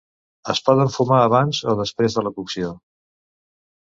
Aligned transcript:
Es 0.53 0.61
poden 0.69 0.89
fumar 0.93 1.19
abans 1.25 1.59
o 1.73 1.77
després 1.81 2.17
de 2.19 2.25
la 2.27 2.33
cocció. 2.39 2.73